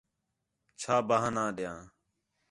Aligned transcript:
چھا 0.81 0.95
بہانہ 1.07 1.45
ڈیاں 1.57 1.79